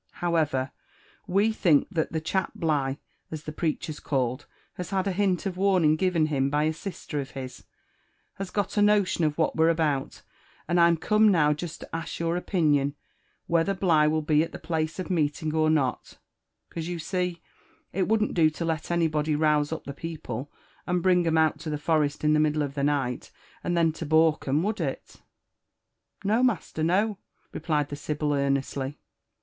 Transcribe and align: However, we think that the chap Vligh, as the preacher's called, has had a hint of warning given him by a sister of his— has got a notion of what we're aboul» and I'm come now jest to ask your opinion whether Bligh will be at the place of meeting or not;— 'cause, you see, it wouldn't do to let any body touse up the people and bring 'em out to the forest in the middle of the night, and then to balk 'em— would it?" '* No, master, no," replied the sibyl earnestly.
However, 0.13 0.71
we 1.27 1.53
think 1.53 1.87
that 1.91 2.11
the 2.11 2.19
chap 2.19 2.53
Vligh, 2.57 2.97
as 3.29 3.43
the 3.43 3.51
preacher's 3.51 3.99
called, 3.99 4.47
has 4.73 4.89
had 4.89 5.05
a 5.05 5.11
hint 5.11 5.45
of 5.45 5.57
warning 5.57 5.95
given 5.95 6.25
him 6.25 6.49
by 6.49 6.63
a 6.63 6.73
sister 6.73 7.19
of 7.21 7.29
his— 7.37 7.65
has 8.39 8.49
got 8.49 8.77
a 8.77 8.81
notion 8.81 9.23
of 9.25 9.37
what 9.37 9.55
we're 9.55 9.69
aboul» 9.71 10.09
and 10.67 10.79
I'm 10.79 10.97
come 10.97 11.29
now 11.29 11.53
jest 11.53 11.81
to 11.81 11.95
ask 11.95 12.17
your 12.17 12.35
opinion 12.35 12.95
whether 13.45 13.75
Bligh 13.75 14.07
will 14.07 14.23
be 14.23 14.41
at 14.41 14.51
the 14.51 14.57
place 14.57 14.97
of 14.97 15.11
meeting 15.11 15.53
or 15.53 15.69
not;— 15.69 16.17
'cause, 16.71 16.87
you 16.87 16.97
see, 16.97 17.39
it 17.93 18.07
wouldn't 18.07 18.33
do 18.33 18.49
to 18.49 18.65
let 18.65 18.89
any 18.89 19.07
body 19.07 19.35
touse 19.37 19.71
up 19.71 19.83
the 19.83 19.93
people 19.93 20.51
and 20.87 21.03
bring 21.03 21.27
'em 21.27 21.37
out 21.37 21.59
to 21.59 21.69
the 21.69 21.77
forest 21.77 22.23
in 22.23 22.33
the 22.33 22.39
middle 22.39 22.63
of 22.63 22.73
the 22.73 22.83
night, 22.83 23.29
and 23.63 23.77
then 23.77 23.91
to 23.91 24.05
balk 24.07 24.47
'em— 24.47 24.63
would 24.63 24.81
it?" 24.81 25.21
'* 25.73 26.23
No, 26.23 26.41
master, 26.41 26.81
no," 26.83 27.19
replied 27.51 27.89
the 27.89 27.95
sibyl 27.95 28.33
earnestly. 28.33 28.97